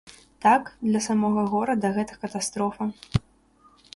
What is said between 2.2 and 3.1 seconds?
катастрофа.